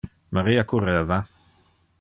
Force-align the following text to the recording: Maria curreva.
Maria 0.37 0.63
curreva. 0.71 1.19